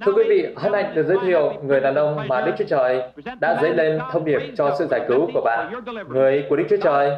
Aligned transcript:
Thưa 0.00 0.12
quý 0.12 0.24
vị, 0.28 0.46
hôm 0.56 0.72
nay 0.72 0.84
được 0.94 1.02
giới 1.02 1.16
thiệu 1.22 1.52
người 1.62 1.80
đàn 1.80 1.94
ông 1.94 2.28
mà 2.28 2.40
Đức 2.40 2.52
Chúa 2.58 2.64
Trời 2.64 3.02
đã 3.40 3.58
dấy 3.62 3.74
lên 3.74 3.98
thông 4.12 4.24
điệp 4.24 4.40
cho 4.56 4.76
sự 4.78 4.86
giải 4.90 5.00
cứu 5.08 5.30
của 5.34 5.40
bạn, 5.44 5.72
người 6.08 6.44
của 6.48 6.56
Đức 6.56 6.64
Chúa 6.70 6.76
Trời. 6.82 7.10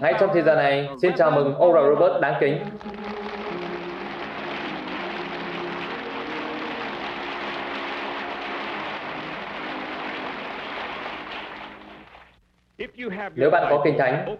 Ngay 0.00 0.14
trong 0.20 0.30
thời 0.32 0.42
gian 0.42 0.56
này, 0.56 0.88
xin 1.02 1.12
chào 1.16 1.30
mừng 1.30 1.54
Oral 1.64 1.84
Robert 1.94 2.20
đáng 2.20 2.34
kính. 2.40 2.58
Nếu 13.34 13.50
bạn 13.50 13.66
có 13.70 13.80
kinh 13.84 13.98
thánh, 13.98 14.36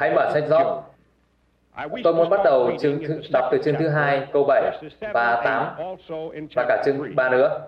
hãy 0.00 0.12
mở 0.14 0.30
sách 0.34 0.44
Job. 0.48 0.82
Tôi 2.04 2.14
muốn 2.14 2.30
bắt 2.30 2.40
đầu 2.44 2.72
chương 2.78 3.04
thứ, 3.06 3.20
đọc 3.32 3.44
từ 3.52 3.58
chương 3.64 3.74
thứ 3.78 3.88
hai 3.88 4.26
câu 4.32 4.44
7 4.48 4.78
và 5.12 5.42
8 5.44 5.66
và 6.56 6.64
cả 6.68 6.82
chương 6.84 7.16
3 7.16 7.28
nữa. 7.28 7.60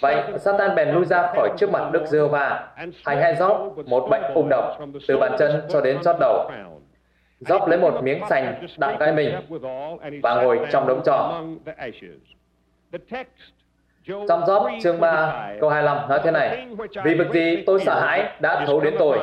Vậy, 0.00 0.22
Satan 0.38 0.74
bèn 0.74 0.88
lui 0.88 1.04
ra 1.04 1.32
khỏi 1.34 1.50
trước 1.58 1.70
mặt 1.70 1.90
Đức 1.92 2.06
Giê-hô-va, 2.06 2.68
hành 3.04 3.20
hai 3.20 3.34
Job 3.34 3.82
một 3.86 4.08
bệnh 4.10 4.22
ung 4.34 4.48
độc 4.48 4.78
từ 5.08 5.16
bàn 5.16 5.32
chân 5.38 5.62
cho 5.68 5.80
đến 5.80 5.98
chót 6.02 6.16
đầu. 6.20 6.50
Job 7.40 7.68
lấy 7.68 7.78
một 7.78 8.02
miếng 8.02 8.22
sành 8.28 8.66
đặng 8.78 8.98
gai 8.98 9.12
mình 9.12 9.34
và 10.22 10.34
ngồi 10.34 10.60
trong 10.70 10.86
đống 10.86 11.02
trò. 11.04 11.42
Trong 14.06 14.40
Job 14.40 14.80
chương 14.82 15.00
3 15.00 15.48
câu 15.60 15.70
25 15.70 16.08
nói 16.08 16.20
thế 16.24 16.30
này 16.30 16.66
Vì 17.04 17.14
việc 17.14 17.30
gì 17.32 17.62
tôi 17.66 17.80
sợ 17.80 18.00
hãi 18.00 18.32
đã 18.40 18.64
thấu 18.66 18.80
đến 18.80 18.94
tôi 18.98 19.18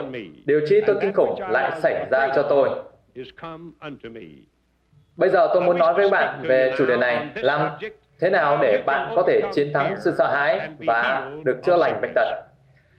Điều 0.45 0.61
chi 0.69 0.81
tôi 0.87 0.95
kinh 1.01 1.13
khủng 1.13 1.39
lại 1.49 1.71
xảy 1.81 2.05
ra 2.11 2.27
cho 2.35 2.43
tôi 2.43 2.69
Bây 5.15 5.29
giờ 5.29 5.47
tôi 5.53 5.61
muốn 5.63 5.77
nói 5.77 5.93
với 5.93 6.09
bạn 6.09 6.41
về 6.41 6.73
chủ 6.77 6.85
đề 6.85 6.97
này 6.97 7.29
Làm 7.35 7.69
thế 8.19 8.29
nào 8.29 8.57
để 8.61 8.83
bạn 8.85 9.13
có 9.15 9.23
thể 9.27 9.41
chiến 9.53 9.73
thắng 9.73 9.95
sự 9.99 10.13
sợ 10.17 10.27
hãi 10.33 10.69
và 10.79 11.31
được 11.43 11.57
chữa 11.63 11.77
lành 11.77 12.01
bệnh 12.01 12.11
tật. 12.15 12.43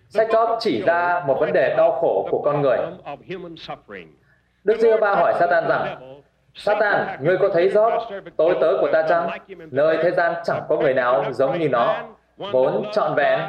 Sách 0.08 0.28
Job 0.30 0.56
chỉ 0.60 0.82
ra 0.82 1.22
một 1.26 1.36
vấn 1.40 1.52
đề 1.52 1.74
đau 1.76 1.92
khổ 2.00 2.28
của 2.30 2.42
con 2.44 2.62
người. 2.62 2.78
Đức 4.64 4.80
giê 4.80 4.96
va 4.96 5.14
hỏi 5.14 5.34
Satan 5.40 5.68
rằng 5.68 5.98
Satan, 6.54 7.06
ngươi 7.20 7.36
có 7.38 7.48
thấy 7.48 7.68
Job, 7.68 8.20
tôi 8.36 8.56
tớ 8.60 8.76
của 8.80 8.88
ta 8.92 9.02
chăng? 9.08 9.30
Nơi 9.70 9.98
thế 10.02 10.10
gian 10.10 10.34
chẳng 10.44 10.62
có 10.68 10.76
người 10.76 10.94
nào 10.94 11.32
giống 11.32 11.58
như 11.58 11.68
nó, 11.68 12.02
vốn 12.36 12.84
trọn 12.92 13.14
vẹn 13.14 13.40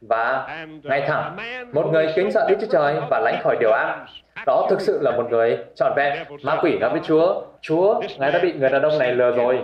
và 0.00 0.48
ngay 0.82 1.04
thẳng. 1.06 1.36
Một 1.72 1.86
người 1.92 2.12
kính 2.16 2.30
sợ 2.30 2.46
Đức 2.48 2.56
Chúa 2.60 2.66
Trời 2.70 2.96
và 3.10 3.20
lánh 3.20 3.42
khỏi 3.42 3.56
điều 3.60 3.72
ác. 3.72 4.06
Đó 4.46 4.66
thực 4.70 4.80
sự 4.80 4.98
là 5.02 5.10
một 5.10 5.30
người 5.30 5.58
trọn 5.74 5.92
vẹn. 5.96 6.18
Ma 6.42 6.56
quỷ 6.62 6.78
nói 6.78 6.90
với 6.90 7.00
Chúa, 7.04 7.42
Chúa, 7.60 8.00
Ngài 8.18 8.32
đã 8.32 8.38
bị 8.42 8.52
người 8.52 8.70
đàn 8.70 8.82
ông 8.82 8.98
này 8.98 9.12
lừa 9.12 9.30
rồi. 9.30 9.58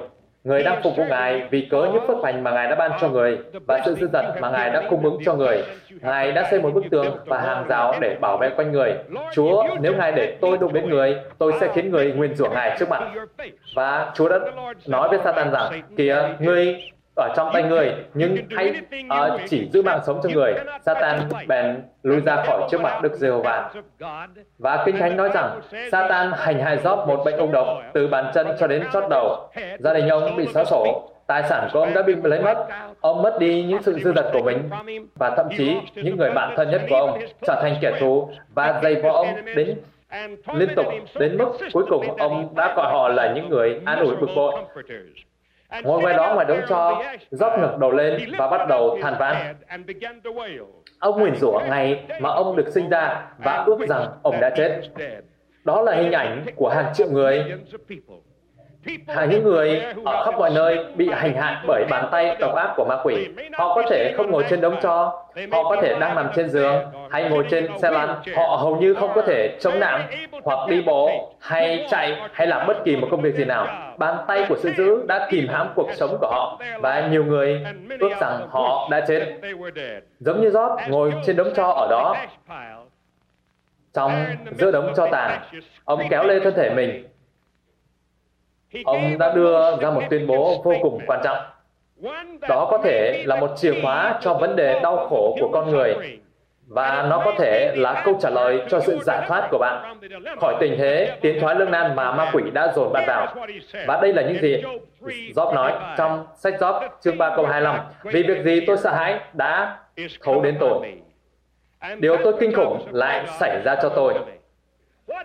Người 0.44 0.62
đang 0.62 0.82
phục 0.82 0.96
vụ 0.96 1.04
Ngài 1.08 1.48
vì 1.50 1.68
cớ 1.70 1.88
những 1.92 2.06
phước 2.06 2.18
lành 2.18 2.44
mà 2.44 2.50
Ngài 2.50 2.68
đã 2.68 2.74
ban 2.74 2.90
cho 3.00 3.08
người 3.08 3.38
và 3.66 3.80
sự 3.84 3.94
dư 3.94 4.08
dật 4.12 4.24
mà 4.40 4.50
Ngài 4.50 4.70
đã 4.70 4.82
cung 4.90 5.04
ứng 5.04 5.18
cho 5.24 5.34
người. 5.34 5.62
Ngài 6.00 6.32
đã 6.32 6.48
xây 6.50 6.60
một 6.60 6.70
bức 6.74 6.84
tường 6.90 7.16
và 7.26 7.40
hàng 7.40 7.64
rào 7.68 7.94
để 8.00 8.16
bảo 8.20 8.38
vệ 8.38 8.50
quanh 8.56 8.72
người. 8.72 8.94
Chúa, 9.34 9.64
nếu 9.80 9.94
Ngài 9.96 10.12
để 10.12 10.36
tôi 10.40 10.58
đụng 10.58 10.72
đến 10.72 10.90
người, 10.90 11.16
tôi 11.38 11.52
sẽ 11.60 11.68
khiến 11.74 11.90
người 11.90 12.12
nguyên 12.12 12.34
rủa 12.34 12.48
Ngài 12.48 12.76
trước 12.78 12.88
mặt. 12.88 13.02
Và 13.74 14.12
Chúa 14.14 14.28
đã 14.28 14.38
nói 14.86 15.08
với 15.08 15.18
Satan 15.24 15.50
rằng, 15.50 15.82
kìa, 15.96 16.28
ngươi 16.38 16.76
ở 17.16 17.32
trong 17.36 17.50
tay 17.52 17.62
người 17.62 17.94
nhưng 18.14 18.36
hãy 18.50 18.74
uh, 19.06 19.40
chỉ 19.48 19.68
giữ 19.72 19.82
mạng 19.82 20.00
sống 20.06 20.20
cho 20.22 20.30
người. 20.30 20.54
Satan 20.86 21.20
bèn 21.46 21.82
lui 22.02 22.20
ra 22.20 22.44
khỏi 22.46 22.62
trước 22.70 22.80
mặt 22.80 23.00
Đức 23.02 23.12
Giê-hô-va. 23.14 23.70
Và 24.58 24.82
Kinh 24.86 24.96
Thánh 24.96 25.16
nói 25.16 25.30
rằng 25.34 25.60
Satan 25.92 26.32
hành 26.36 26.58
hại 26.58 26.76
Job 26.76 27.06
một 27.06 27.22
bệnh 27.24 27.36
ung 27.36 27.52
độc 27.52 27.66
từ 27.94 28.06
bàn 28.06 28.30
chân 28.34 28.46
cho 28.60 28.66
đến 28.66 28.84
chót 28.92 29.04
đầu. 29.10 29.50
Gia 29.78 29.94
đình 29.94 30.08
ông 30.08 30.36
bị 30.36 30.46
xóa 30.54 30.64
sổ 30.64 31.10
tài 31.26 31.42
sản 31.42 31.68
của 31.72 31.80
ông 31.80 31.94
đã 31.94 32.02
bị 32.02 32.14
lấy 32.22 32.42
mất. 32.42 32.66
Ông 33.00 33.22
mất 33.22 33.36
đi 33.40 33.64
những 33.64 33.82
sự 33.82 33.98
dư 33.98 34.12
dật 34.12 34.26
của 34.32 34.42
mình 34.42 34.70
và 35.14 35.30
thậm 35.36 35.46
chí 35.56 35.76
những 35.94 36.16
người 36.16 36.30
bạn 36.30 36.54
thân 36.56 36.70
nhất 36.70 36.82
của 36.90 36.96
ông 36.96 37.20
trở 37.46 37.60
thành 37.62 37.76
kẻ 37.80 37.92
thù 38.00 38.28
và 38.54 38.80
dày 38.82 38.94
vò 38.94 39.12
ông 39.12 39.28
đến 39.56 39.78
liên 40.54 40.68
tục 40.76 40.86
đến 41.18 41.38
mức 41.38 41.52
cuối 41.72 41.84
cùng 41.88 42.16
ông 42.16 42.54
đã 42.54 42.74
gọi 42.76 42.92
họ 42.92 43.08
là 43.08 43.32
những 43.34 43.48
người 43.48 43.80
an 43.84 43.98
ủi 43.98 44.16
bực 44.16 44.30
bội 44.36 44.54
Ngồi 45.82 46.02
ngoài 46.02 46.14
đó 46.14 46.34
ngoài 46.34 46.46
đống 46.46 46.60
cho, 46.68 47.02
dốc 47.30 47.58
ngực 47.58 47.76
đầu 47.78 47.90
lên 47.90 48.30
và 48.38 48.48
bắt 48.48 48.68
đầu 48.68 48.98
than 49.02 49.14
vãn. 49.18 49.56
Ông 50.98 51.20
nguyền 51.20 51.36
rủa 51.36 51.60
ngày 51.68 52.04
mà 52.20 52.30
ông 52.30 52.56
được 52.56 52.68
sinh 52.68 52.88
ra 52.88 53.26
và 53.38 53.64
ước 53.66 53.78
rằng 53.88 54.06
ông 54.22 54.40
đã 54.40 54.50
chết. 54.56 54.80
Đó 55.64 55.82
là 55.82 55.94
hình 55.94 56.12
ảnh 56.12 56.44
của 56.56 56.68
hàng 56.68 56.92
triệu 56.94 57.10
người 57.10 57.44
Hàng 59.08 59.30
những 59.30 59.44
người 59.44 59.82
ở 60.04 60.24
khắp 60.24 60.34
mọi 60.38 60.50
nơi 60.50 60.84
bị 60.94 61.08
hành 61.12 61.34
hạ 61.34 61.62
bởi 61.66 61.84
bàn 61.90 62.08
tay 62.12 62.36
độc 62.40 62.54
ác 62.54 62.72
của 62.76 62.84
ma 62.84 62.96
quỷ. 63.02 63.28
Họ 63.52 63.74
có 63.74 63.82
thể 63.90 64.14
không 64.16 64.30
ngồi 64.30 64.44
trên 64.50 64.60
đống 64.60 64.76
cho, 64.82 65.22
họ 65.52 65.62
có 65.62 65.76
thể 65.82 65.96
đang 66.00 66.14
nằm 66.14 66.28
trên 66.36 66.48
giường 66.50 66.74
hay 67.10 67.30
ngồi 67.30 67.44
trên 67.50 67.78
xe 67.78 67.90
lăn. 67.90 68.22
Họ 68.36 68.56
hầu 68.56 68.76
như 68.76 68.94
không 68.94 69.10
có 69.14 69.22
thể 69.22 69.56
chống 69.60 69.80
nặng 69.80 70.08
hoặc 70.44 70.68
đi 70.68 70.82
bộ 70.82 71.34
hay 71.40 71.86
chạy 71.90 72.16
hay 72.32 72.46
làm 72.46 72.66
bất 72.66 72.84
kỳ 72.84 72.96
một 72.96 73.08
công 73.10 73.20
việc 73.20 73.34
gì 73.34 73.44
nào. 73.44 73.66
Bàn 73.98 74.16
tay 74.28 74.44
của 74.48 74.56
sự 74.58 74.72
dữ 74.76 75.02
đã 75.06 75.28
kìm 75.30 75.48
hãm 75.48 75.68
cuộc 75.74 75.88
sống 75.92 76.16
của 76.20 76.28
họ 76.30 76.60
và 76.80 77.08
nhiều 77.10 77.24
người 77.24 77.66
ước 78.00 78.10
rằng 78.20 78.48
họ 78.50 78.88
đã 78.90 79.00
chết. 79.08 79.34
Giống 80.18 80.40
như 80.40 80.50
Job 80.50 80.76
ngồi 80.88 81.12
trên 81.26 81.36
đống 81.36 81.50
cho 81.56 81.66
ở 81.66 81.88
đó 81.90 82.16
trong 83.94 84.12
giữa 84.52 84.70
đống 84.70 84.92
cho 84.96 85.06
tàn, 85.12 85.40
ông 85.84 86.00
kéo 86.10 86.24
lê 86.24 86.40
thân 86.40 86.54
thể 86.56 86.70
mình 86.70 87.06
ông 88.84 89.18
đã 89.18 89.32
đưa 89.34 89.76
ra 89.76 89.90
một 89.90 90.02
tuyên 90.10 90.26
bố 90.26 90.62
vô 90.64 90.74
cùng 90.82 91.00
quan 91.06 91.20
trọng. 91.24 91.38
Đó 92.48 92.68
có 92.70 92.78
thể 92.84 93.22
là 93.26 93.36
một 93.36 93.50
chìa 93.56 93.72
khóa 93.82 94.18
cho 94.20 94.34
vấn 94.34 94.56
đề 94.56 94.80
đau 94.80 95.06
khổ 95.08 95.36
của 95.40 95.48
con 95.52 95.70
người 95.70 95.94
và 96.66 97.06
nó 97.10 97.22
có 97.24 97.32
thể 97.38 97.72
là 97.76 98.02
câu 98.04 98.14
trả 98.20 98.30
lời 98.30 98.62
cho 98.68 98.80
sự 98.80 98.98
giải 99.02 99.24
thoát 99.28 99.48
của 99.50 99.58
bạn 99.58 99.98
khỏi 100.40 100.54
tình 100.60 100.74
thế 100.78 101.16
tiến 101.20 101.40
thoái 101.40 101.54
lương 101.54 101.70
nan 101.70 101.96
mà 101.96 102.12
ma 102.12 102.30
quỷ 102.32 102.42
đã 102.52 102.72
dồn 102.76 102.92
bạn 102.92 103.04
vào. 103.06 103.34
Và 103.86 103.98
đây 104.02 104.12
là 104.12 104.22
những 104.22 104.42
gì 104.42 104.62
Job 105.34 105.54
nói 105.54 105.72
trong 105.96 106.26
sách 106.34 106.54
Job 106.58 106.88
chương 107.00 107.18
3 107.18 107.36
câu 107.36 107.46
25. 107.46 107.80
Vì 108.02 108.22
việc 108.22 108.44
gì 108.44 108.60
tôi 108.66 108.76
sợ 108.76 108.90
hãi 108.90 109.20
đã 109.32 109.78
thấu 110.22 110.42
đến 110.42 110.56
tôi. 110.60 110.96
Điều 111.98 112.16
tôi 112.24 112.34
kinh 112.40 112.52
khủng 112.52 112.88
lại 112.92 113.26
xảy 113.40 113.62
ra 113.64 113.76
cho 113.82 113.88
tôi. 113.88 114.14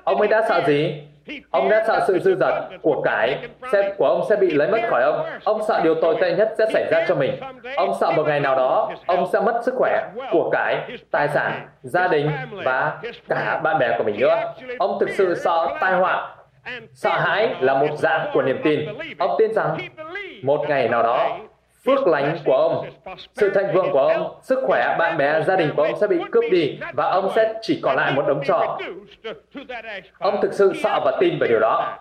Ông 0.04 0.20
ấy 0.20 0.28
đã 0.28 0.42
sợ 0.50 0.62
gì? 0.68 1.04
Ông 1.52 1.70
đã 1.70 1.84
sợ 1.88 2.06
sự 2.08 2.20
dư 2.20 2.36
dật 2.36 2.54
của 2.82 3.02
cái 3.02 3.38
sẽ, 3.72 3.94
của 3.98 4.06
ông 4.06 4.22
sẽ 4.30 4.36
bị 4.36 4.50
lấy 4.52 4.68
mất 4.68 4.80
khỏi 4.90 5.04
ông. 5.04 5.26
Ông 5.44 5.62
sợ 5.68 5.80
điều 5.84 5.96
tồi 5.96 6.16
tệ 6.22 6.36
nhất 6.36 6.50
sẽ 6.58 6.66
xảy 6.74 6.86
ra 6.92 7.06
cho 7.08 7.16
mình. 7.16 7.32
Ông 7.76 7.94
sợ 8.00 8.12
một 8.12 8.24
ngày 8.28 8.40
nào 8.40 8.56
đó 8.56 8.92
ông 9.06 9.28
sẽ 9.34 9.40
mất 9.40 9.62
sức 9.64 9.74
khỏe, 9.78 10.02
của 10.32 10.50
cái, 10.52 10.78
tài 11.12 11.28
sản, 11.28 11.68
gia 11.82 12.08
đình 12.08 12.32
và 12.52 12.98
cả 13.30 13.60
bạn 13.64 13.80
bè 13.80 13.98
của 13.98 14.04
mình 14.04 14.20
nữa. 14.20 14.54
Ông 14.80 14.98
thực 15.00 15.10
sự 15.10 15.36
sợ 15.36 15.68
tai 15.80 15.94
họa. 15.94 16.36
Sợ 16.94 17.10
hãi 17.10 17.56
là 17.60 17.74
một 17.74 17.98
dạng 17.98 18.30
của 18.34 18.42
niềm 18.42 18.62
tin. 18.64 18.80
Ông 19.20 19.36
tin 19.40 19.54
rằng 19.54 19.78
một 20.44 20.66
ngày 20.70 20.90
nào 20.90 21.04
đó 21.04 21.38
phước 21.90 22.08
lành 22.08 22.38
của 22.46 22.54
ông, 22.54 22.90
sự 23.34 23.50
thịnh 23.50 23.74
vượng 23.74 23.92
của 23.92 24.00
ông, 24.00 24.40
sức 24.42 24.60
khỏe, 24.68 24.96
bạn 25.00 25.18
bè, 25.18 25.42
gia 25.42 25.56
đình 25.56 25.74
của 25.76 25.84
ông 25.84 26.00
sẽ 26.02 26.08
bị 26.08 26.20
cướp 26.32 26.44
đi 26.52 26.80
và 26.94 27.10
ông 27.10 27.32
sẽ 27.36 27.54
chỉ 27.62 27.80
còn 27.84 27.96
lại 27.96 28.14
một 28.14 28.28
đống 28.28 28.42
trò. 28.46 28.78
Ông 30.20 30.42
thực 30.42 30.54
sự 30.54 30.74
sợ 30.84 31.00
và 31.06 31.18
tin 31.20 31.40
về 31.40 31.48
điều 31.48 31.60
đó. 31.60 31.98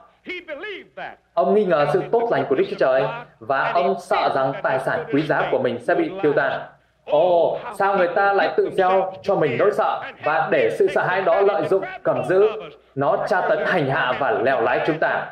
Ông 1.34 1.54
nghi 1.54 1.65
ngờ 1.65 1.87
sự 1.93 2.03
tốt 2.12 2.28
lành 2.31 2.44
của 2.48 2.54
Đức 2.54 2.65
Chúa 2.71 2.77
Trời 2.78 3.03
và 3.38 3.72
ông 3.72 3.94
sợ 4.00 4.31
rằng 4.34 4.53
tài 4.62 4.78
sản 4.78 5.04
quý 5.12 5.22
giá 5.22 5.48
của 5.50 5.59
mình 5.59 5.78
sẽ 5.78 5.94
bị 5.94 6.10
tiêu 6.22 6.32
tan. 6.32 6.60
Ồ, 7.04 7.53
oh, 7.53 7.59
sao 7.78 7.97
người 7.97 8.09
ta 8.09 8.32
lại 8.32 8.54
tự 8.56 8.71
gieo 8.72 9.12
cho 9.22 9.34
mình 9.34 9.56
nỗi 9.59 9.71
sợ 9.71 10.03
và 10.25 10.48
để 10.50 10.71
sự 10.78 10.88
sợ 10.94 11.03
hãi 11.03 11.22
đó 11.22 11.41
lợi 11.41 11.65
dụng, 11.65 11.84
cầm 12.03 12.25
giữ, 12.25 12.48
nó 12.94 13.16
tra 13.28 13.41
tấn 13.41 13.59
hành 13.66 13.91
hạ 13.91 14.12
và 14.19 14.31
lèo 14.31 14.60
lái 14.60 14.81
chúng 14.87 14.98
ta. 14.98 15.27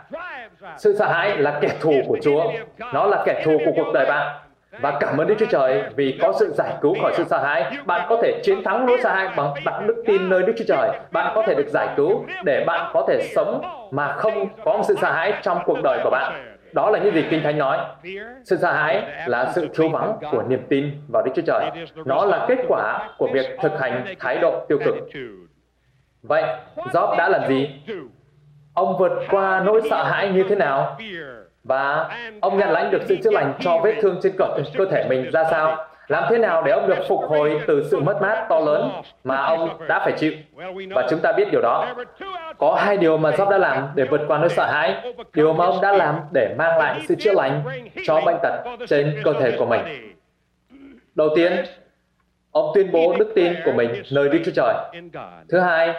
Sự 0.76 0.96
sợ 0.98 1.06
hãi 1.06 1.36
là 1.36 1.58
kẻ 1.60 1.68
thù 1.80 1.92
của 2.08 2.18
Chúa, 2.22 2.52
nó 2.92 3.06
là 3.06 3.22
kẻ 3.26 3.42
thù 3.44 3.58
của 3.64 3.72
cuộc 3.76 3.92
đời 3.94 4.06
bạn. 4.06 4.45
Và 4.80 4.98
cảm 5.00 5.20
ơn 5.20 5.26
Đức 5.26 5.34
Chúa 5.38 5.46
Trời 5.50 5.82
vì 5.96 6.18
có 6.22 6.32
sự 6.40 6.52
giải 6.54 6.74
cứu 6.80 6.94
khỏi 7.02 7.12
sự 7.16 7.24
sợ 7.24 7.44
hãi. 7.44 7.76
Bạn 7.84 8.06
có 8.08 8.18
thể 8.22 8.40
chiến 8.44 8.64
thắng 8.64 8.86
nỗi 8.86 8.98
sợ 9.02 9.12
hãi 9.12 9.28
bằng 9.36 9.54
đặt 9.64 9.82
đức 9.86 10.02
tin 10.06 10.28
nơi 10.28 10.42
Đức 10.42 10.52
Chúa 10.58 10.64
Trời. 10.68 11.00
Bạn 11.10 11.32
có 11.34 11.42
thể 11.46 11.54
được 11.54 11.68
giải 11.68 11.88
cứu 11.96 12.24
để 12.44 12.64
bạn 12.66 12.90
có 12.94 13.04
thể 13.08 13.28
sống 13.34 13.62
mà 13.90 14.12
không 14.12 14.48
có 14.64 14.76
một 14.76 14.84
sự 14.88 14.94
sợ 15.00 15.12
hãi 15.12 15.34
trong 15.42 15.58
cuộc 15.66 15.78
đời 15.82 16.00
của 16.04 16.10
bạn. 16.10 16.56
Đó 16.72 16.90
là 16.90 16.98
những 16.98 17.14
gì 17.14 17.24
Kinh 17.30 17.42
Thánh 17.42 17.58
nói. 17.58 17.78
Sự 18.44 18.56
sợ 18.56 18.72
hãi 18.72 19.02
là 19.26 19.52
sự 19.54 19.68
thiếu 19.74 19.88
vắng 19.88 20.16
của 20.30 20.42
niềm 20.42 20.66
tin 20.68 20.90
vào 21.12 21.22
Đức 21.22 21.32
Chúa 21.36 21.42
Trời. 21.46 21.70
Nó 22.04 22.24
là 22.24 22.46
kết 22.48 22.58
quả 22.68 23.08
của 23.18 23.28
việc 23.32 23.46
thực 23.62 23.80
hành 23.80 24.04
thái 24.18 24.38
độ 24.38 24.64
tiêu 24.68 24.78
cực. 24.84 24.94
Vậy, 26.22 26.44
Job 26.76 27.16
đã 27.16 27.28
làm 27.28 27.48
gì? 27.48 27.82
Ông 28.74 28.98
vượt 28.98 29.12
qua 29.30 29.62
nỗi 29.64 29.80
sợ 29.90 30.04
hãi 30.04 30.28
như 30.28 30.44
thế 30.48 30.56
nào? 30.56 30.98
Và 31.66 32.08
ông 32.40 32.58
nhận 32.58 32.70
lãnh 32.70 32.90
được 32.90 33.02
sự 33.04 33.16
chữa 33.24 33.30
lành 33.30 33.54
cho 33.60 33.78
vết 33.78 33.94
thương 34.00 34.18
trên 34.22 34.32
cơ, 34.38 34.58
cơ 34.76 34.84
thể 34.90 35.06
mình 35.08 35.30
ra 35.30 35.44
sao? 35.50 35.86
Làm 36.08 36.24
thế 36.30 36.38
nào 36.38 36.62
để 36.62 36.72
ông 36.72 36.88
được 36.88 37.08
phục 37.08 37.20
hồi 37.28 37.60
từ 37.66 37.88
sự 37.90 38.00
mất 38.00 38.22
mát 38.22 38.46
to 38.48 38.58
lớn 38.58 38.90
mà 39.24 39.36
ông 39.36 39.68
đã 39.88 39.98
phải 39.98 40.12
chịu? 40.12 40.32
Và 40.94 41.06
chúng 41.10 41.20
ta 41.20 41.32
biết 41.32 41.48
điều 41.52 41.62
đó. 41.62 41.94
Có 42.58 42.74
hai 42.74 42.96
điều 42.96 43.18
mà 43.18 43.30
Job 43.30 43.50
đã 43.50 43.58
làm 43.58 43.88
để 43.94 44.04
vượt 44.04 44.20
qua 44.28 44.38
nỗi 44.38 44.48
sợ 44.48 44.66
hãi. 44.66 45.14
Điều 45.34 45.52
mà 45.52 45.64
ông 45.64 45.80
đã 45.82 45.92
làm 45.92 46.20
để 46.32 46.54
mang 46.58 46.78
lại 46.78 47.00
sự 47.08 47.14
chữa 47.14 47.32
lành 47.32 47.62
cho 48.04 48.20
bệnh 48.20 48.36
tật 48.42 48.52
trên 48.88 49.20
cơ 49.24 49.32
thể 49.32 49.56
của 49.58 49.66
mình. 49.66 49.80
Đầu 51.14 51.28
tiên, 51.36 51.52
ông 52.50 52.70
tuyên 52.74 52.92
bố 52.92 53.14
đức 53.18 53.32
tin 53.34 53.52
của 53.64 53.72
mình 53.72 54.02
nơi 54.12 54.28
Đức 54.28 54.38
Chúa 54.44 54.52
Trời. 54.54 54.74
Thứ 55.48 55.58
hai, 55.58 55.94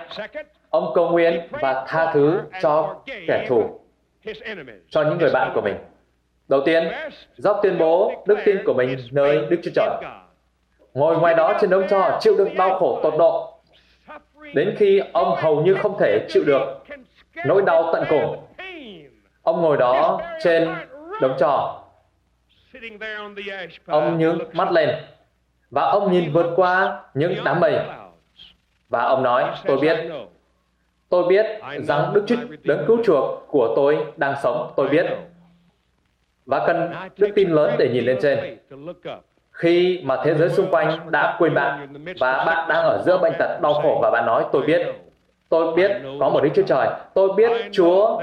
ông 0.69 0.91
cầu 0.95 1.09
nguyện 1.09 1.47
và 1.51 1.85
tha 1.87 2.11
thứ 2.13 2.39
cho 2.61 2.95
kẻ 3.05 3.45
thù, 3.49 3.79
cho 4.89 5.03
những 5.03 5.17
người 5.17 5.31
bạn 5.33 5.51
của 5.55 5.61
mình. 5.61 5.75
Đầu 6.47 6.61
tiên, 6.65 6.83
Job 7.37 7.61
tuyên 7.61 7.77
bố 7.77 8.23
đức 8.27 8.37
tin 8.45 8.57
của 8.65 8.73
mình 8.73 8.97
nơi 9.11 9.45
Đức 9.49 9.57
Chúa 9.63 9.71
Trời. 9.75 9.89
Ngồi 10.93 11.17
ngoài 11.17 11.35
đó 11.35 11.57
trên 11.61 11.69
đống 11.69 11.87
cho 11.89 12.17
chịu 12.21 12.35
đựng 12.37 12.55
đau 12.55 12.79
khổ 12.79 12.99
tột 13.03 13.13
độ, 13.17 13.59
đến 14.53 14.75
khi 14.77 15.01
ông 15.13 15.35
hầu 15.37 15.61
như 15.61 15.73
không 15.73 15.97
thể 15.99 16.25
chịu 16.29 16.43
được 16.45 16.83
nỗi 17.45 17.61
đau 17.65 17.89
tận 17.93 18.03
cùng. 18.09 18.45
Ông 19.41 19.61
ngồi 19.61 19.77
đó 19.77 20.21
trên 20.43 20.69
đống 21.21 21.35
trò. 21.39 21.83
Ông 23.85 24.19
nhướng 24.19 24.39
mắt 24.53 24.71
lên 24.71 24.89
và 25.71 25.81
ông 25.81 26.11
nhìn 26.11 26.33
vượt 26.33 26.53
qua 26.55 27.01
những 27.13 27.35
đám 27.45 27.59
mây. 27.59 27.79
Và 28.89 29.01
ông 29.01 29.23
nói, 29.23 29.51
tôi 29.65 29.77
biết, 29.77 29.97
tôi 31.09 31.23
biết 31.27 31.45
rằng 31.79 32.13
Đức 32.13 32.23
Chúa 32.27 32.35
đấng 32.63 32.85
cứu 32.87 32.97
chuộc 33.03 33.47
của 33.47 33.73
tôi 33.75 33.97
đang 34.17 34.35
sống, 34.43 34.73
tôi 34.75 34.89
biết. 34.89 35.05
Và 36.45 36.67
cần 36.67 36.93
đức 37.17 37.29
tin 37.35 37.49
lớn 37.49 37.75
để 37.79 37.89
nhìn 37.89 38.05
lên 38.05 38.17
trên. 38.21 38.57
Khi 39.51 40.01
mà 40.03 40.17
thế 40.23 40.35
giới 40.35 40.49
xung 40.49 40.71
quanh 40.71 41.11
đã 41.11 41.35
quên 41.39 41.53
bạn 41.53 41.87
và 42.19 42.45
bạn 42.45 42.69
đang 42.69 42.83
ở 42.83 43.03
giữa 43.05 43.17
bệnh 43.17 43.33
tật 43.39 43.59
đau 43.61 43.73
khổ 43.73 43.99
và 44.01 44.11
bạn 44.11 44.25
nói, 44.25 44.45
tôi 44.51 44.61
biết, 44.61 44.81
tôi 45.49 45.73
biết 45.75 45.91
có 46.19 46.29
một 46.29 46.43
Đức 46.43 46.49
Chúa 46.55 46.63
Trời, 46.63 46.87
tôi 47.13 47.29
biết 47.35 47.51
Chúa 47.71 48.21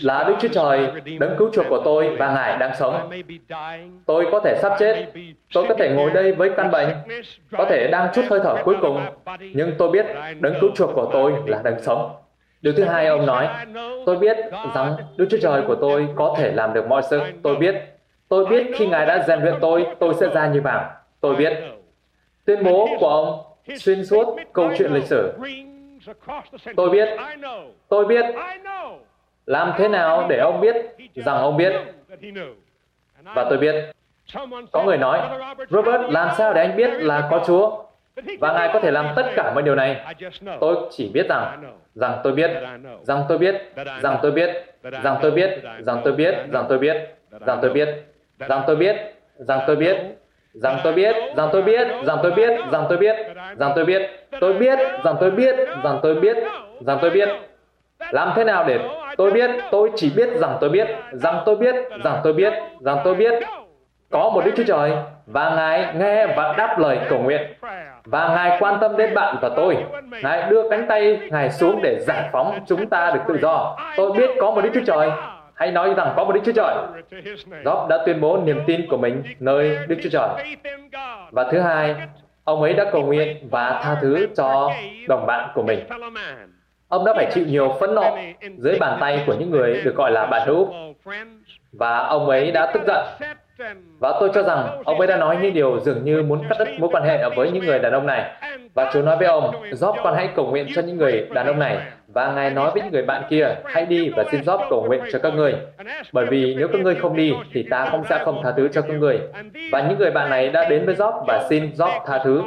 là 0.00 0.24
Đức 0.24 0.34
Chúa 0.40 0.48
Trời 0.48 0.90
đấng 1.20 1.36
cứu 1.38 1.50
chuộc 1.52 1.66
của 1.68 1.82
tôi 1.84 2.16
và 2.16 2.34
Ngài 2.34 2.56
đang 2.58 2.74
sống. 2.74 3.10
Tôi 4.06 4.26
có 4.32 4.40
thể 4.40 4.58
sắp 4.62 4.72
chết, 4.78 5.06
tôi 5.54 5.64
có 5.68 5.74
thể 5.74 5.88
ngồi 5.88 6.10
đây 6.10 6.32
với 6.32 6.50
căn 6.56 6.70
bệnh, 6.70 6.88
có 7.56 7.66
thể 7.70 7.86
đang 7.86 8.08
chút 8.14 8.22
hơi 8.30 8.40
thở 8.44 8.56
cuối 8.64 8.76
cùng, 8.80 9.00
nhưng 9.40 9.72
tôi 9.78 9.90
biết 9.90 10.06
đấng 10.40 10.54
cứu 10.60 10.70
chuộc 10.74 10.90
của 10.94 11.10
tôi 11.12 11.32
là 11.46 11.60
đấng 11.64 11.82
sống. 11.82 12.16
Điều 12.60 12.72
thứ 12.76 12.84
hai 12.84 13.06
ông 13.06 13.26
nói, 13.26 13.48
tôi 14.06 14.16
biết 14.16 14.36
rằng 14.74 14.96
Đức 15.16 15.26
Chúa 15.30 15.38
Trời 15.42 15.62
của 15.66 15.74
tôi 15.74 16.08
có 16.16 16.34
thể 16.38 16.52
làm 16.52 16.74
được 16.74 16.86
mọi 16.86 17.02
sự. 17.10 17.20
Tôi 17.42 17.56
biết, 17.56 17.74
tôi 18.28 18.46
biết 18.46 18.66
khi 18.74 18.86
Ngài 18.86 19.06
đã 19.06 19.24
rèn 19.26 19.40
luyện 19.40 19.54
tôi, 19.60 19.86
tôi 19.98 20.14
sẽ 20.14 20.26
ra 20.34 20.48
như 20.48 20.60
vàng. 20.60 20.90
Tôi 21.20 21.36
biết. 21.36 21.52
Tuyên 22.44 22.64
bố 22.64 22.88
của 23.00 23.08
ông 23.08 23.42
xuyên 23.78 24.04
suốt 24.04 24.36
câu 24.52 24.70
chuyện 24.78 24.92
lịch 24.92 25.04
sử. 25.04 25.32
Tôi 26.76 26.90
biết, 26.90 27.08
tôi 27.88 28.04
biết, 28.04 28.24
làm 29.46 29.72
thế 29.76 29.88
nào 29.88 30.26
để 30.28 30.38
ông 30.38 30.60
biết 30.60 30.76
rằng 31.14 31.36
ông 31.36 31.56
biết? 31.56 31.72
Và 33.34 33.46
tôi 33.48 33.58
biết. 33.58 33.74
Có 34.72 34.82
người 34.82 34.96
nói, 34.96 35.20
Robert, 35.70 36.02
làm 36.08 36.28
sao 36.38 36.54
để 36.54 36.60
anh 36.60 36.76
biết 36.76 36.90
là 36.92 37.28
có 37.30 37.44
Chúa? 37.46 37.84
Và 38.40 38.52
Ngài 38.52 38.70
có 38.72 38.80
thể 38.80 38.90
làm 38.90 39.06
tất 39.16 39.26
cả 39.36 39.52
mọi 39.54 39.62
điều 39.62 39.74
này. 39.74 40.14
Tôi 40.60 40.76
chỉ 40.90 41.10
biết 41.14 41.26
rằng, 41.28 41.74
rằng 41.94 42.20
tôi 42.24 42.32
biết, 42.32 42.50
rằng 43.02 43.24
tôi 43.28 43.38
biết, 43.38 43.54
rằng 44.02 44.18
tôi 44.22 44.30
biết, 44.30 44.50
rằng 44.82 45.18
tôi 45.22 45.32
biết, 45.32 45.54
rằng 45.82 46.00
tôi 46.04 46.12
biết, 46.12 46.34
rằng 46.50 46.66
tôi 46.68 46.78
biết, 46.78 46.96
rằng 47.30 47.58
tôi 47.62 47.70
biết, 47.70 47.86
rằng 48.48 48.62
tôi 48.66 48.76
biết, 48.76 48.96
rằng 49.38 49.60
tôi 49.66 49.76
biết, 49.76 49.96
rằng 50.54 50.80
tôi 50.84 50.92
biết, 50.92 51.16
rằng 51.36 51.48
tôi 51.52 51.62
biết, 51.62 51.86
rằng 52.06 52.18
tôi 52.22 52.32
biết, 52.32 52.46
rằng 52.72 52.86
tôi 52.88 52.96
biết, 52.96 53.16
rằng 53.58 53.72
tôi 53.74 53.84
biết, 53.84 54.10
tôi 54.40 54.54
biết, 54.54 54.78
rằng 55.04 55.16
tôi 55.20 55.30
biết, 55.30 55.56
rằng 55.84 55.98
tôi 56.02 56.14
biết, 56.14 56.14
rằng 56.14 56.18
tôi 56.20 56.20
biết. 56.20 56.36
rằng 56.80 56.98
tôi 57.00 57.10
biết, 57.10 57.28
làm 58.14 58.32
thế 58.36 58.44
nào 58.44 58.64
để 58.64 58.78
tôi 59.16 59.30
biết, 59.30 59.50
tôi 59.70 59.90
chỉ 59.96 60.12
biết 60.16 60.28
rằng 60.36 60.56
tôi 60.60 60.70
biết, 60.70 60.88
rằng 61.12 61.42
tôi 61.46 61.56
biết, 61.56 61.74
rằng 62.04 62.20
tôi 62.24 62.32
biết, 62.32 62.52
rằng 62.80 62.98
tôi 63.04 63.14
biết. 63.14 63.32
Có 64.10 64.30
một 64.30 64.44
Đức 64.44 64.50
Chúa 64.56 64.64
Trời 64.66 64.92
và 65.26 65.54
Ngài 65.56 65.94
nghe 65.94 66.26
và 66.26 66.54
đáp 66.58 66.78
lời 66.78 66.98
cầu 67.08 67.18
nguyện. 67.18 67.42
Và 68.04 68.28
Ngài 68.28 68.56
quan 68.60 68.78
tâm 68.80 68.96
đến 68.96 69.14
bạn 69.14 69.36
và 69.42 69.48
tôi. 69.56 69.76
Ngài 70.22 70.50
đưa 70.50 70.70
cánh 70.70 70.86
tay 70.88 71.20
Ngài 71.30 71.50
xuống 71.50 71.80
để 71.82 71.98
giải 72.00 72.28
phóng 72.32 72.58
chúng 72.66 72.86
ta 72.86 73.10
được 73.10 73.20
tự 73.28 73.38
do. 73.42 73.76
Tôi 73.96 74.12
biết 74.12 74.30
có 74.40 74.50
một 74.50 74.60
Đức 74.60 74.70
Chúa 74.74 74.84
Trời. 74.86 75.10
Hãy 75.54 75.72
nói 75.72 75.94
rằng 75.96 76.12
có 76.16 76.24
một 76.24 76.32
Đức 76.32 76.40
Chúa 76.44 76.52
Trời. 76.52 76.74
Job 77.64 77.88
đã 77.88 77.98
tuyên 78.06 78.20
bố 78.20 78.38
niềm 78.44 78.60
tin 78.66 78.88
của 78.88 78.96
mình 78.96 79.22
nơi 79.40 79.78
Đức 79.88 79.96
Chúa 80.02 80.10
Trời. 80.10 80.28
Và 81.30 81.44
thứ 81.50 81.60
hai, 81.60 81.94
ông 82.44 82.62
ấy 82.62 82.72
đã 82.72 82.84
cầu 82.92 83.02
nguyện 83.02 83.48
và 83.50 83.80
tha 83.84 83.96
thứ 84.00 84.26
cho 84.36 84.70
đồng 85.08 85.26
bạn 85.26 85.50
của 85.54 85.62
mình. 85.62 85.80
Ông 86.94 87.04
đã 87.04 87.12
phải 87.16 87.26
chịu 87.34 87.44
nhiều 87.46 87.76
phẫn 87.80 87.94
nộ 87.94 88.16
dưới 88.56 88.78
bàn 88.78 88.98
tay 89.00 89.22
của 89.26 89.34
những 89.34 89.50
người 89.50 89.80
được 89.84 89.96
gọi 89.96 90.10
là 90.10 90.26
bạn 90.26 90.48
hữu. 90.48 90.68
Và 91.72 91.98
ông 91.98 92.28
ấy 92.28 92.50
đã 92.50 92.70
tức 92.74 92.82
giận. 92.86 93.04
Và 93.98 94.12
tôi 94.20 94.30
cho 94.34 94.42
rằng 94.42 94.82
ông 94.84 94.98
ấy 94.98 95.06
đã 95.06 95.16
nói 95.16 95.36
những 95.42 95.54
điều 95.54 95.80
dường 95.80 96.04
như 96.04 96.22
muốn 96.22 96.42
cắt 96.48 96.56
đứt 96.58 96.68
mối 96.78 96.90
quan 96.92 97.04
hệ 97.04 97.18
với 97.36 97.50
những 97.50 97.66
người 97.66 97.78
đàn 97.78 97.92
ông 97.92 98.06
này. 98.06 98.30
Và 98.74 98.90
Chúa 98.92 99.02
nói 99.02 99.16
với 99.16 99.26
ông, 99.26 99.50
Job 99.70 99.94
con 100.04 100.14
hãy 100.14 100.28
cầu 100.36 100.46
nguyện 100.46 100.66
cho 100.74 100.82
những 100.82 100.96
người 100.96 101.26
đàn 101.32 101.46
ông 101.46 101.58
này. 101.58 101.78
Và 102.08 102.32
Ngài 102.32 102.50
nói 102.50 102.70
với 102.70 102.82
những 102.82 102.92
người 102.92 103.02
bạn 103.02 103.22
kia, 103.30 103.48
hãy 103.64 103.86
đi 103.86 104.08
và 104.16 104.24
xin 104.30 104.40
Job 104.40 104.58
cầu 104.70 104.84
nguyện 104.84 105.02
cho 105.12 105.18
các 105.18 105.34
ngươi. 105.34 105.54
Bởi 106.12 106.26
vì 106.26 106.54
nếu 106.58 106.68
các 106.68 106.80
ngươi 106.80 106.94
không 106.94 107.16
đi, 107.16 107.32
thì 107.52 107.62
ta 107.70 107.88
không 107.90 108.04
sẽ 108.08 108.18
không 108.24 108.40
tha 108.42 108.52
thứ 108.56 108.68
cho 108.68 108.82
các 108.82 108.94
ngươi. 108.94 109.20
Và 109.72 109.80
những 109.88 109.98
người 109.98 110.10
bạn 110.10 110.30
này 110.30 110.48
đã 110.48 110.68
đến 110.68 110.86
với 110.86 110.94
Job 110.94 111.24
và 111.26 111.46
xin 111.48 111.70
Job 111.76 112.00
tha 112.06 112.18
thứ. 112.24 112.42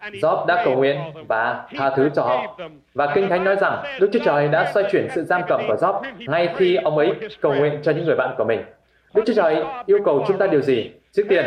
Job 0.00 0.46
đã 0.46 0.62
cầu 0.64 0.74
nguyện 0.74 0.98
và 1.28 1.64
tha 1.76 1.90
thứ 1.90 2.10
cho 2.14 2.22
họ. 2.22 2.56
Và 2.94 3.12
Kinh 3.14 3.28
Thánh 3.28 3.44
nói 3.44 3.56
rằng 3.56 3.84
Đức 4.00 4.10
Chúa 4.12 4.24
Trời 4.24 4.48
đã 4.48 4.70
xoay 4.74 4.86
chuyển 4.92 5.08
sự 5.14 5.22
giam 5.24 5.42
cầm 5.48 5.60
của 5.68 5.74
Job 5.74 6.02
ngay 6.18 6.54
khi 6.56 6.76
ông 6.76 6.98
ấy 6.98 7.12
cầu 7.40 7.54
nguyện 7.54 7.80
cho 7.82 7.92
những 7.92 8.04
người 8.04 8.16
bạn 8.16 8.34
của 8.38 8.44
mình. 8.44 8.62
Đức 9.14 9.22
Chúa 9.26 9.34
Trời 9.34 9.64
yêu 9.86 9.98
cầu 10.04 10.24
chúng 10.28 10.38
ta 10.38 10.46
điều 10.46 10.60
gì? 10.60 10.90
Trước 11.12 11.22
tiên, 11.28 11.44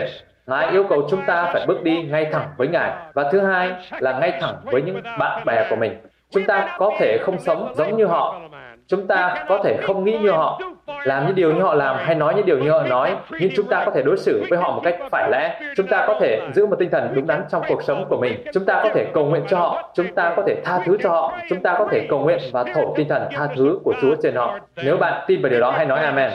Ngài 0.48 0.72
yêu 0.72 0.84
cầu 0.90 1.08
chúng 1.10 1.26
ta 1.26 1.50
phải 1.54 1.66
bước 1.68 1.84
đi 1.84 2.04
ngay 2.04 2.26
thẳng 2.32 2.48
với 2.58 2.68
Ngài. 2.68 2.92
Và 3.14 3.32
thứ 3.32 3.40
hai 3.40 3.72
là 4.00 4.20
ngay 4.20 4.34
thẳng 4.42 4.56
với 4.64 4.82
những 4.82 5.02
bạn 5.20 5.46
bè 5.46 5.68
của 5.70 5.76
mình. 5.76 5.98
Chúng 6.32 6.46
ta 6.46 6.76
có 6.78 6.92
thể 7.00 7.18
không 7.22 7.40
sống 7.40 7.74
giống 7.76 7.98
như 7.98 8.06
họ. 8.06 8.42
Chúng 8.90 9.08
ta 9.08 9.46
có 9.48 9.60
thể 9.64 9.78
không 9.82 10.04
nghĩ 10.04 10.18
như 10.18 10.32
họ, 10.32 10.62
làm 11.04 11.26
những 11.26 11.36
điều 11.36 11.54
như 11.54 11.62
họ 11.62 11.74
làm 11.74 11.96
hay 12.00 12.16
nói 12.16 12.34
những 12.36 12.46
điều 12.46 12.60
như 12.60 12.72
họ 12.72 12.84
nói, 12.84 13.16
nhưng 13.40 13.52
chúng 13.56 13.68
ta 13.68 13.84
có 13.86 13.92
thể 13.92 14.02
đối 14.02 14.18
xử 14.18 14.44
với 14.50 14.60
họ 14.60 14.72
một 14.72 14.82
cách 14.84 14.96
phải 15.12 15.30
lẽ. 15.32 15.60
Chúng 15.76 15.88
ta 15.88 16.06
có 16.08 16.18
thể 16.22 16.42
giữ 16.54 16.66
một 16.66 16.76
tinh 16.80 16.90
thần 16.92 17.12
đúng 17.14 17.28
đắn 17.28 17.44
trong 17.50 17.62
cuộc 17.68 17.84
sống 17.84 18.06
của 18.10 18.18
mình. 18.18 18.44
Chúng 18.54 18.66
ta 18.66 18.80
có 18.84 18.90
thể 18.94 19.06
cầu 19.14 19.26
nguyện 19.26 19.44
cho 19.48 19.60
họ, 19.60 19.92
chúng 19.94 20.16
ta 20.16 20.34
có 20.36 20.44
thể 20.48 20.56
tha 20.66 20.80
thứ 20.86 20.98
cho 21.04 21.10
họ, 21.10 21.38
chúng 21.50 21.64
ta 21.64 21.76
có 21.80 21.88
thể 21.92 22.08
cầu 22.10 22.20
nguyện 22.20 22.40
và 22.52 22.64
thổ 22.64 22.94
tinh 22.96 23.10
thần 23.10 23.24
tha 23.32 23.48
thứ 23.56 23.80
của 23.84 23.94
Chúa 24.02 24.16
trên 24.24 24.36
họ. 24.36 24.60
Nếu 24.84 24.98
bạn 24.98 25.24
tin 25.28 25.42
vào 25.42 25.50
điều 25.50 25.60
đó, 25.60 25.72
hãy 25.72 25.86
nói 25.86 26.00
Amen. 26.00 26.32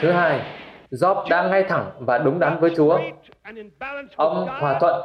Thứ 0.00 0.10
hai, 0.10 0.40
Job 0.90 1.28
đang 1.30 1.50
ngay 1.50 1.62
thẳng 1.62 1.84
và 1.98 2.18
đúng 2.18 2.38
đắn 2.38 2.60
với 2.60 2.70
Chúa. 2.76 2.98
Ông 4.16 4.48
hòa 4.60 4.78
thuận 4.80 5.02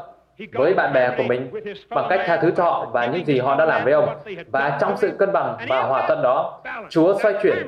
với 0.54 0.74
bạn 0.74 0.94
bè 0.94 1.14
của 1.18 1.24
mình 1.24 1.52
bằng 1.90 2.06
cách 2.10 2.22
tha 2.26 2.38
thứ 2.38 2.52
cho 2.58 2.64
họ 2.64 2.86
và 2.86 3.06
những 3.06 3.26
gì 3.26 3.40
họ 3.40 3.56
đã 3.56 3.66
làm 3.66 3.84
với 3.84 3.94
ông. 3.94 4.10
Và 4.48 4.78
trong 4.82 4.98
sự 4.98 5.12
cân 5.20 5.32
bằng 5.32 5.58
và 5.70 5.84
hòa 5.84 6.08
thuận 6.08 6.22
đó, 6.22 6.62
Chúa 6.90 7.20
xoay 7.20 7.34
chuyển 7.44 7.68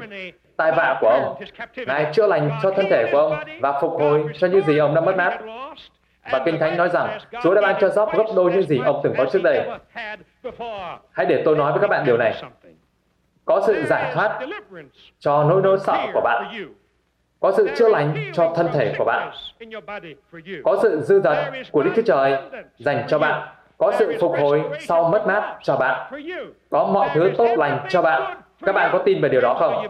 tai 0.58 0.72
vạ 0.72 0.98
của 1.02 1.08
ông. 1.10 1.44
Ngài 1.88 2.12
chữa 2.14 2.28
lành 2.28 2.52
cho 2.64 2.72
thân 2.72 2.86
thể 2.90 3.10
của 3.12 3.18
ông 3.18 3.34
và 3.62 3.82
phục 3.82 3.92
hồi 4.00 4.26
cho 4.40 4.48
những 4.48 4.62
gì 4.62 4.78
ông 4.78 4.96
đã 4.96 5.02
mất 5.02 5.16
mát. 5.16 5.40
Và 6.32 6.42
Kinh 6.46 6.60
Thánh 6.60 6.78
nói 6.78 6.90
rằng 6.90 7.20
Chúa 7.44 7.54
đã 7.54 7.62
ban 7.62 7.76
cho 7.82 7.88
Job 7.88 8.18
gấp 8.18 8.24
đôi 8.36 8.52
những 8.52 8.64
gì 8.64 8.80
ông 8.86 9.00
từng 9.04 9.14
có 9.18 9.26
trước 9.26 9.44
đây. 9.44 9.70
Hãy 11.12 11.26
để 11.26 11.42
tôi 11.46 11.56
nói 11.56 11.72
với 11.72 11.82
các 11.82 11.90
bạn 11.90 12.06
điều 12.06 12.18
này. 12.18 12.44
Có 13.46 13.62
sự 13.68 13.84
giải 13.86 14.12
thoát 14.14 14.40
cho 15.20 15.44
nỗi 15.44 15.62
nỗi 15.62 15.78
sợ 15.80 16.08
của 16.14 16.22
bạn 16.22 16.68
có 17.40 17.52
sự 17.58 17.70
chữa 17.76 17.90
lành 17.90 18.32
cho 18.34 18.54
thân 18.56 18.68
thể 18.74 18.94
của 18.98 19.06
bạn. 19.06 19.32
Có 20.64 20.80
sự 20.82 21.02
dư 21.02 21.22
dật 21.22 21.38
của 21.72 21.84
Đức 21.84 21.92
Chúa 21.96 22.02
Trời 22.02 22.38
dành 22.78 23.06
cho 23.08 23.20
bạn. 23.20 23.48
Có 23.78 23.94
sự 24.00 24.18
phục 24.20 24.32
hồi 24.40 24.64
sau 24.80 25.10
mất 25.10 25.28
mát 25.28 25.58
cho 25.64 25.76
bạn. 25.76 26.14
Có 26.70 26.86
mọi 26.94 27.10
thứ 27.14 27.32
tốt 27.38 27.56
lành 27.58 27.86
cho 27.90 28.02
bạn. 28.02 28.42
Các 28.66 28.76
bạn 28.76 28.90
có 28.94 29.00
tin 29.06 29.22
về 29.22 29.30
điều 29.30 29.42
đó 29.42 29.54
không? 29.60 29.88